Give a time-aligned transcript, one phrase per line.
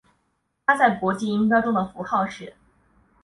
[0.65, 2.55] 它在国际音标中的符号是。